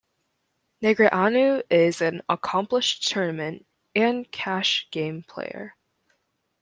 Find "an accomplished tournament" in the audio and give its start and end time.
2.01-3.67